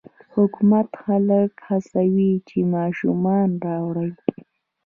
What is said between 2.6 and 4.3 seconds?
ماشومان راوړي.